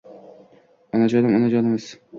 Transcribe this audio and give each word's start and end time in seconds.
Onajonim 0.95 1.39
onajonimsiz 1.41 1.99